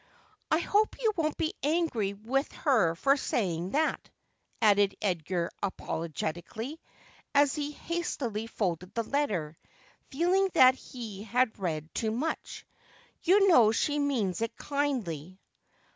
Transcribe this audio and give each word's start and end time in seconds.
''I 0.51 0.57
hope 0.57 0.99
you 0.99 1.13
won't 1.15 1.37
be 1.37 1.53
angry 1.61 2.13
with 2.13 2.51
her 2.53 2.95
for 2.95 3.15
saying 3.15 3.69
that,' 3.73 4.09
added 4.59 4.95
Edgar 4.99 5.51
apologetically, 5.61 6.81
as 7.35 7.53
he 7.53 7.69
hastily 7.71 8.47
folded 8.47 8.95
the 8.95 9.03
letter, 9.03 9.55
feeling 10.09 10.49
that 10.55 10.73
he 10.73 11.21
had 11.21 11.59
read 11.59 11.93
too 11.93 12.09
much.' 12.09 12.65
You 13.25 13.47
know 13.47 13.71
she 13.71 13.99
means 13.99 14.41
it 14.41 14.57
kindly.' 14.57 15.39